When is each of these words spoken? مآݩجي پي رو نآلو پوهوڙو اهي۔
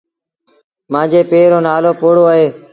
مآݩجي 0.91 1.21
پي 1.29 1.39
رو 1.51 1.59
نآلو 1.65 1.91
پوهوڙو 1.99 2.23
اهي۔ 2.31 2.47